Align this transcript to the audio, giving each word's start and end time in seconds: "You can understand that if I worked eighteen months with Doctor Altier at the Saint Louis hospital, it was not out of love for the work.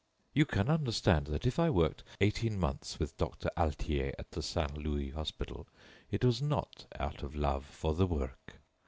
"You 0.33 0.45
can 0.47 0.67
understand 0.67 1.27
that 1.27 1.45
if 1.45 1.59
I 1.59 1.69
worked 1.69 2.03
eighteen 2.21 2.57
months 2.59 2.97
with 2.97 3.17
Doctor 3.17 3.51
Altier 3.55 4.13
at 4.17 4.31
the 4.31 4.41
Saint 4.41 4.75
Louis 4.75 5.11
hospital, 5.11 5.67
it 6.09 6.23
was 6.25 6.41
not 6.41 6.87
out 6.99 7.21
of 7.21 7.35
love 7.35 7.65
for 7.67 7.93
the 7.93 8.07
work. 8.07 8.55